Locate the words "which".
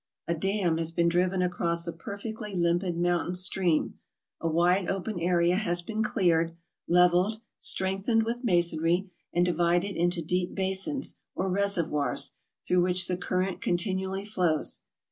12.81-13.07